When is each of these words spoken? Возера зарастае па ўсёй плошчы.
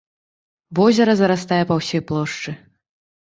Возера 0.77 1.13
зарастае 1.21 1.59
па 1.71 1.77
ўсёй 1.81 2.01
плошчы. 2.13 2.51